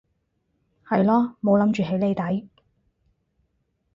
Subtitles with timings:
[0.83, 2.49] 係囉冇諗住起你底